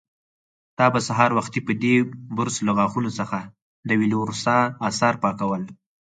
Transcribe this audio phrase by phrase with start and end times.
[0.77, 1.95] تا به سهار وختي په دې
[2.37, 3.39] برس له غاښونو څخه
[3.87, 4.57] د وېلاروسا
[4.89, 5.63] آثار پاکول.